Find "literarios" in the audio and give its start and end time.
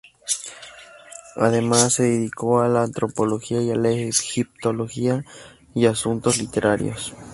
6.39-7.13